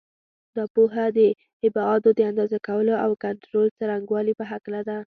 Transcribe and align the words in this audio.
دا 0.55 0.63
پوهه 0.73 1.05
د 1.17 1.19
ابعادو 1.67 2.09
د 2.15 2.19
اندازه 2.31 2.57
کولو 2.67 2.93
او 3.05 3.11
کنټرول 3.23 3.67
څرنګوالي 3.77 4.33
په 4.39 4.43
هکله 4.51 4.81
ده. 4.89 4.97